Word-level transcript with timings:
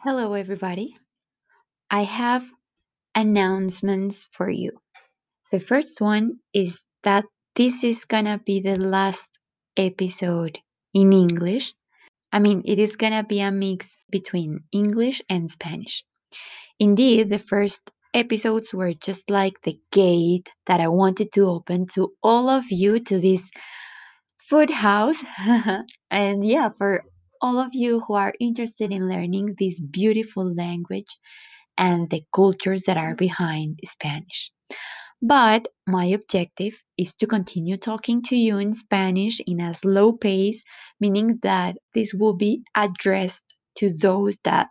Hello, 0.00 0.34
everybody. 0.34 0.96
I 1.90 2.02
have 2.04 2.44
announcements 3.16 4.28
for 4.30 4.48
you. 4.48 4.78
The 5.50 5.58
first 5.58 6.00
one 6.00 6.38
is 6.54 6.82
that 7.02 7.24
this 7.56 7.82
is 7.82 8.04
gonna 8.04 8.38
be 8.38 8.60
the 8.60 8.76
last 8.76 9.28
episode 9.76 10.60
in 10.94 11.12
English. 11.12 11.74
I 12.32 12.38
mean, 12.38 12.62
it 12.64 12.78
is 12.78 12.94
gonna 12.94 13.24
be 13.24 13.40
a 13.40 13.50
mix 13.50 13.98
between 14.08 14.60
English 14.70 15.20
and 15.28 15.50
Spanish. 15.50 16.04
Indeed, 16.78 17.28
the 17.28 17.40
first 17.40 17.90
episodes 18.14 18.72
were 18.72 18.94
just 18.94 19.30
like 19.30 19.60
the 19.62 19.80
gate 19.90 20.48
that 20.66 20.80
I 20.80 20.86
wanted 20.86 21.32
to 21.32 21.48
open 21.48 21.88
to 21.94 22.12
all 22.22 22.48
of 22.48 22.70
you 22.70 23.00
to 23.00 23.18
this 23.18 23.50
food 24.48 24.70
house. 24.70 25.18
and 26.10 26.46
yeah, 26.46 26.68
for 26.78 27.02
all 27.40 27.58
of 27.58 27.74
you 27.74 28.00
who 28.00 28.14
are 28.14 28.34
interested 28.40 28.92
in 28.92 29.08
learning 29.08 29.56
this 29.58 29.80
beautiful 29.80 30.52
language 30.52 31.18
and 31.78 32.10
the 32.10 32.24
cultures 32.34 32.84
that 32.84 32.96
are 32.96 33.14
behind 33.14 33.80
Spanish. 33.84 34.52
But 35.22 35.68
my 35.86 36.06
objective 36.06 36.82
is 36.98 37.14
to 37.16 37.28
continue 37.28 37.76
talking 37.76 38.22
to 38.24 38.36
you 38.36 38.58
in 38.58 38.74
Spanish 38.74 39.40
in 39.46 39.60
a 39.60 39.74
slow 39.74 40.12
pace, 40.12 40.64
meaning 41.00 41.38
that 41.44 41.76
this 41.94 42.12
will 42.12 42.34
be 42.34 42.64
addressed 42.76 43.54
to 43.76 43.90
those 43.90 44.38
that 44.44 44.70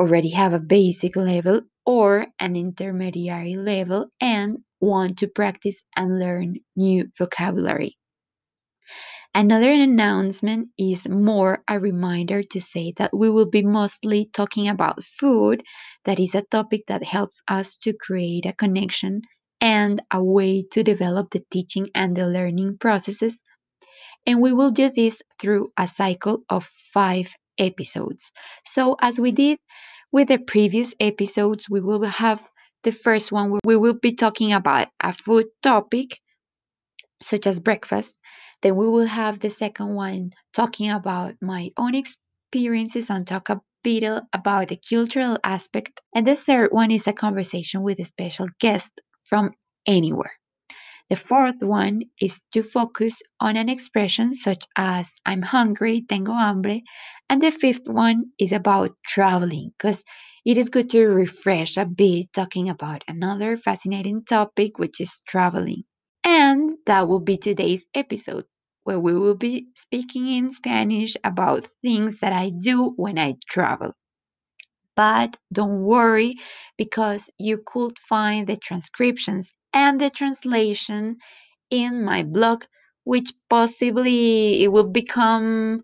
already 0.00 0.30
have 0.30 0.54
a 0.54 0.60
basic 0.60 1.16
level 1.16 1.62
or 1.86 2.28
an 2.40 2.56
intermediary 2.56 3.56
level 3.56 4.08
and 4.20 4.58
want 4.80 5.18
to 5.18 5.28
practice 5.28 5.82
and 5.96 6.18
learn 6.18 6.56
new 6.76 7.10
vocabulary. 7.18 7.97
Another 9.34 9.70
announcement 9.72 10.68
is 10.76 11.08
more 11.08 11.64
a 11.66 11.80
reminder 11.80 12.42
to 12.42 12.60
say 12.60 12.92
that 12.98 13.10
we 13.16 13.30
will 13.30 13.48
be 13.48 13.62
mostly 13.62 14.26
talking 14.26 14.68
about 14.68 15.02
food. 15.02 15.62
That 16.04 16.20
is 16.20 16.34
a 16.34 16.42
topic 16.42 16.82
that 16.88 17.04
helps 17.04 17.40
us 17.48 17.78
to 17.78 17.94
create 17.94 18.44
a 18.44 18.52
connection 18.52 19.22
and 19.62 20.02
a 20.12 20.22
way 20.22 20.62
to 20.72 20.82
develop 20.82 21.30
the 21.30 21.42
teaching 21.50 21.86
and 21.94 22.14
the 22.14 22.26
learning 22.26 22.76
processes. 22.76 23.40
And 24.26 24.40
we 24.40 24.52
will 24.52 24.70
do 24.70 24.90
this 24.90 25.22
through 25.40 25.72
a 25.76 25.88
cycle 25.88 26.44
of 26.50 26.64
five 26.64 27.34
episodes. 27.58 28.32
So, 28.64 28.96
as 29.00 29.18
we 29.18 29.32
did 29.32 29.58
with 30.12 30.28
the 30.28 30.38
previous 30.38 30.94
episodes, 31.00 31.66
we 31.70 31.80
will 31.80 32.04
have 32.04 32.42
the 32.84 32.92
first 32.92 33.32
one 33.32 33.58
we 33.64 33.76
will 33.76 33.94
be 33.94 34.12
talking 34.14 34.52
about 34.52 34.88
a 35.00 35.12
food 35.12 35.46
topic 35.62 36.20
such 37.22 37.46
as 37.46 37.60
breakfast. 37.60 38.18
Then 38.62 38.76
we 38.76 38.88
will 38.88 39.06
have 39.06 39.40
the 39.40 39.50
second 39.50 39.94
one 39.94 40.32
talking 40.52 40.90
about 40.90 41.34
my 41.40 41.70
own 41.76 41.94
experiences 41.94 43.10
and 43.10 43.26
talk 43.26 43.48
a 43.50 43.62
bit 43.82 44.04
about 44.32 44.68
the 44.68 44.76
cultural 44.88 45.38
aspect. 45.44 46.00
And 46.14 46.26
the 46.26 46.36
third 46.36 46.72
one 46.72 46.90
is 46.90 47.06
a 47.06 47.12
conversation 47.12 47.82
with 47.82 47.98
a 48.00 48.04
special 48.04 48.48
guest 48.60 49.00
from 49.24 49.54
anywhere. 49.86 50.32
The 51.10 51.16
fourth 51.16 51.62
one 51.62 52.04
is 52.18 52.44
to 52.52 52.62
focus 52.62 53.20
on 53.40 53.58
an 53.58 53.68
expression 53.68 54.32
such 54.32 54.64
as 54.74 55.16
I'm 55.26 55.42
hungry, 55.42 56.00
tengo 56.08 56.32
hambre. 56.32 56.80
And 57.28 57.42
the 57.42 57.50
fifth 57.50 57.88
one 57.88 58.32
is 58.38 58.52
about 58.52 58.96
traveling 59.04 59.74
because 59.76 60.02
it 60.46 60.56
is 60.56 60.70
good 60.70 60.88
to 60.92 61.06
refresh 61.08 61.76
a 61.76 61.84
bit 61.84 62.32
talking 62.32 62.70
about 62.70 63.04
another 63.06 63.58
fascinating 63.58 64.24
topic, 64.24 64.78
which 64.78 64.98
is 64.98 65.20
traveling. 65.28 65.84
And 66.28 66.78
that 66.86 67.08
will 67.08 67.18
be 67.18 67.36
today's 67.38 67.84
episode, 67.92 68.46
where 68.84 69.00
we 69.00 69.14
will 69.14 69.34
be 69.34 69.72
speaking 69.74 70.28
in 70.28 70.50
Spanish 70.50 71.16
about 71.24 71.66
things 71.82 72.20
that 72.20 72.32
I 72.32 72.50
do 72.50 72.90
when 72.90 73.18
I 73.18 73.34
travel. 73.48 73.94
But 74.96 75.38
don't 75.50 75.80
worry, 75.82 76.34
because 76.76 77.30
you 77.38 77.62
could 77.64 77.98
find 77.98 78.46
the 78.46 78.58
transcriptions 78.58 79.50
and 79.72 79.98
the 79.98 80.10
translation 80.10 81.16
in 81.70 82.04
my 82.04 82.24
blog, 82.24 82.64
which 83.04 83.32
possibly 83.48 84.62
it 84.62 84.68
will 84.68 84.88
become 84.90 85.82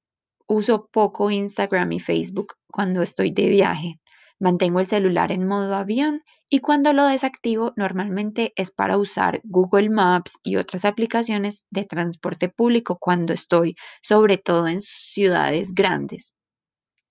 uso 0.48 0.88
poco 0.90 1.30
Instagram 1.30 1.92
y 1.92 2.00
Facebook 2.00 2.54
cuando 2.66 3.00
estoy 3.00 3.30
de 3.30 3.48
viaje. 3.48 4.00
Mantengo 4.40 4.80
el 4.80 4.86
celular 4.86 5.32
en 5.32 5.46
modo 5.46 5.74
avión 5.74 6.22
y 6.50 6.60
cuando 6.60 6.92
lo 6.92 7.06
desactivo 7.06 7.72
normalmente 7.76 8.52
es 8.56 8.70
para 8.70 8.96
usar 8.96 9.40
Google 9.44 9.90
Maps 9.90 10.38
y 10.42 10.56
otras 10.56 10.84
aplicaciones 10.84 11.64
de 11.70 11.84
transporte 11.84 12.48
público 12.48 12.98
cuando 12.98 13.32
estoy 13.32 13.76
sobre 14.02 14.38
todo 14.38 14.66
en 14.68 14.80
ciudades 14.80 15.74
grandes. 15.74 16.34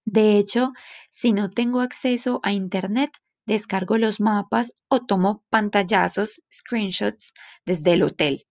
De 0.05 0.37
hecho, 0.37 0.73
si 1.11 1.33
no 1.33 1.49
tengo 1.49 1.81
acceso 1.81 2.39
a 2.43 2.51
Internet, 2.53 3.11
descargo 3.45 3.97
los 3.97 4.19
mapas 4.19 4.73
o 4.89 5.05
tomo 5.05 5.43
pantallazos, 5.49 6.41
screenshots 6.51 7.33
desde 7.65 7.93
el 7.93 8.03
hotel, 8.03 8.47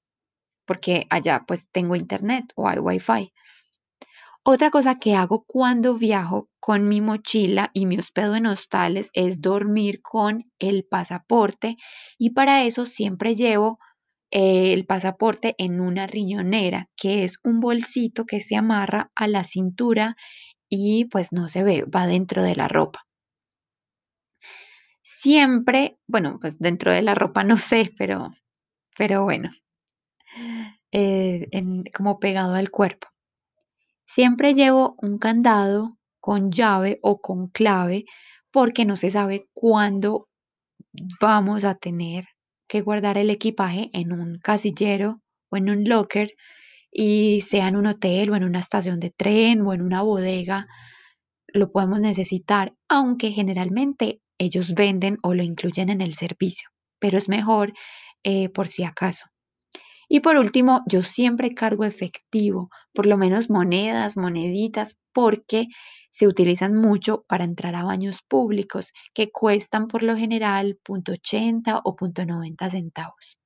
porque 0.66 1.06
allá 1.10 1.44
pues 1.46 1.68
tengo 1.72 1.96
Internet 1.96 2.52
o 2.56 2.68
hay 2.68 2.78
Wi-Fi. 2.78 3.32
Otra 4.48 4.70
cosa 4.70 4.94
que 4.94 5.16
hago 5.16 5.42
cuando 5.44 5.94
viajo 5.98 6.48
con 6.60 6.86
mi 6.86 7.00
mochila 7.00 7.72
y 7.74 7.84
me 7.84 7.98
hospedo 7.98 8.36
en 8.36 8.46
hostales 8.46 9.10
es 9.12 9.40
dormir 9.40 10.00
con 10.02 10.44
el 10.60 10.84
pasaporte 10.84 11.76
y 12.16 12.30
para 12.30 12.62
eso 12.62 12.86
siempre 12.86 13.34
llevo 13.34 13.80
eh, 14.30 14.72
el 14.72 14.86
pasaporte 14.86 15.56
en 15.58 15.80
una 15.80 16.06
riñonera, 16.06 16.88
que 16.96 17.24
es 17.24 17.38
un 17.42 17.58
bolsito 17.58 18.24
que 18.24 18.38
se 18.40 18.54
amarra 18.54 19.10
a 19.16 19.26
la 19.26 19.42
cintura 19.42 20.16
y 20.68 21.06
pues 21.06 21.32
no 21.32 21.48
se 21.48 21.64
ve, 21.64 21.84
va 21.84 22.06
dentro 22.06 22.44
de 22.44 22.54
la 22.54 22.68
ropa. 22.68 23.04
Siempre, 25.02 25.98
bueno, 26.06 26.38
pues 26.40 26.58
dentro 26.60 26.92
de 26.94 27.02
la 27.02 27.16
ropa 27.16 27.42
no 27.42 27.56
sé, 27.56 27.92
pero, 27.98 28.30
pero 28.96 29.24
bueno, 29.24 29.50
eh, 30.92 31.48
como 31.94 32.18
pegado 32.18 32.54
al 32.54 32.70
cuerpo. 32.70 33.08
Siempre 34.06 34.54
llevo 34.54 34.96
un 35.02 35.18
candado 35.18 35.98
con 36.20 36.50
llave 36.50 36.98
o 37.02 37.20
con 37.20 37.48
clave 37.48 38.04
porque 38.50 38.84
no 38.84 38.96
se 38.96 39.10
sabe 39.10 39.48
cuándo 39.52 40.28
vamos 41.20 41.64
a 41.64 41.74
tener 41.74 42.24
que 42.68 42.80
guardar 42.80 43.18
el 43.18 43.30
equipaje 43.30 43.90
en 43.92 44.12
un 44.12 44.38
casillero 44.38 45.20
o 45.50 45.56
en 45.56 45.70
un 45.70 45.84
locker 45.84 46.32
y 46.90 47.42
sea 47.42 47.68
en 47.68 47.76
un 47.76 47.86
hotel 47.86 48.30
o 48.30 48.36
en 48.36 48.44
una 48.44 48.60
estación 48.60 48.98
de 49.00 49.10
tren 49.10 49.60
o 49.60 49.74
en 49.74 49.82
una 49.82 50.02
bodega, 50.02 50.66
lo 51.48 51.70
podemos 51.70 52.00
necesitar, 52.00 52.74
aunque 52.88 53.32
generalmente 53.32 54.20
ellos 54.38 54.74
venden 54.74 55.18
o 55.22 55.34
lo 55.34 55.42
incluyen 55.42 55.90
en 55.90 56.00
el 56.00 56.14
servicio, 56.14 56.70
pero 56.98 57.18
es 57.18 57.28
mejor 57.28 57.72
eh, 58.22 58.48
por 58.48 58.66
si 58.68 58.84
acaso. 58.84 59.26
Y 60.08 60.20
por 60.20 60.36
último, 60.36 60.82
yo 60.86 61.02
siempre 61.02 61.54
cargo 61.54 61.84
efectivo, 61.84 62.70
por 62.94 63.06
lo 63.06 63.16
menos 63.16 63.50
monedas, 63.50 64.16
moneditas, 64.16 64.96
porque 65.12 65.66
se 66.10 66.26
utilizan 66.26 66.74
mucho 66.74 67.24
para 67.28 67.44
entrar 67.44 67.74
a 67.74 67.84
baños 67.84 68.20
públicos 68.26 68.92
que 69.14 69.30
cuestan 69.30 69.88
por 69.88 70.02
lo 70.02 70.16
general 70.16 70.78
.80 70.88 71.80
o 71.84 71.96
.90 71.96 72.70
centavos. 72.70 73.38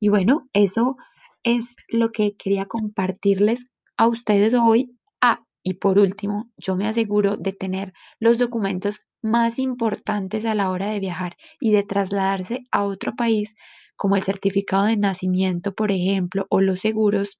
Y 0.00 0.08
bueno, 0.08 0.48
eso 0.52 0.96
es 1.44 1.76
lo 1.88 2.10
que 2.12 2.36
quería 2.36 2.66
compartirles 2.66 3.66
a 3.96 4.08
ustedes 4.08 4.54
hoy. 4.54 4.98
Ah, 5.20 5.44
y 5.62 5.74
por 5.74 5.98
último, 5.98 6.50
yo 6.56 6.76
me 6.76 6.86
aseguro 6.88 7.36
de 7.36 7.52
tener 7.52 7.92
los 8.18 8.38
documentos 8.38 9.00
más 9.22 9.58
importantes 9.58 10.44
a 10.44 10.54
la 10.54 10.70
hora 10.70 10.88
de 10.88 11.00
viajar 11.00 11.36
y 11.60 11.72
de 11.72 11.84
trasladarse 11.84 12.64
a 12.72 12.84
otro 12.84 13.14
país 13.16 13.54
como 14.02 14.16
el 14.16 14.24
certificado 14.24 14.86
de 14.86 14.96
nacimiento, 14.96 15.76
por 15.76 15.92
ejemplo, 15.92 16.48
o 16.50 16.60
los 16.60 16.80
seguros, 16.80 17.38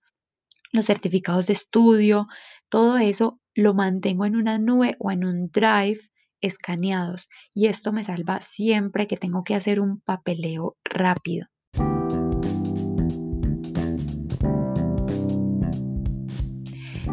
los 0.71 0.85
certificados 0.85 1.49
de 1.49 1.55
estudio, 1.55 2.29
todo 2.69 2.99
eso 2.99 3.41
lo 3.53 3.75
mantengo 3.75 4.27
en 4.27 4.37
una 4.37 4.61
nube 4.61 4.95
o 5.01 5.11
en 5.11 5.25
un 5.25 5.49
drive 5.49 5.99
escaneados 6.41 7.29
y 7.53 7.67
esto 7.67 7.93
me 7.93 8.05
salva 8.05 8.41
siempre 8.43 9.09
que 9.09 9.17
tengo 9.17 9.43
que 9.43 9.57
hacer 9.57 9.81
un 9.81 10.01
papeleo 10.03 10.77
rápido. 10.85 11.49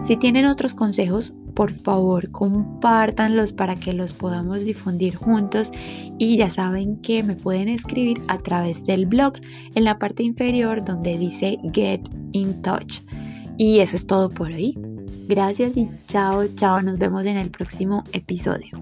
Si 0.06 0.16
tienen 0.18 0.46
otros 0.46 0.76
consejos, 0.76 1.34
por 1.60 1.74
favor 1.74 2.32
compártanlos 2.32 3.52
para 3.52 3.76
que 3.76 3.92
los 3.92 4.14
podamos 4.14 4.64
difundir 4.64 5.14
juntos 5.14 5.74
y 6.18 6.38
ya 6.38 6.50
saben 6.50 6.96
que 7.02 7.22
me 7.22 7.36
pueden 7.36 7.68
escribir 7.68 8.22
a 8.30 8.38
través 8.38 8.86
del 8.86 9.06
blog 9.06 9.34
en 9.76 9.84
la 9.84 10.00
parte 10.00 10.24
inferior 10.24 10.86
donde 10.86 11.18
dice 11.18 11.58
Get 11.74 12.00
in 12.32 12.62
Touch. 12.62 13.02
Y 13.58 13.80
eso 13.80 13.98
es 13.98 14.08
todo 14.08 14.30
por 14.30 14.48
hoy. 14.48 14.74
Gracias 15.28 15.76
y 15.76 15.90
chao, 16.08 16.48
chao, 16.56 16.82
nos 16.82 16.98
vemos 16.98 17.26
en 17.26 17.36
el 17.36 17.50
próximo 17.50 18.06
episodio. 18.14 18.79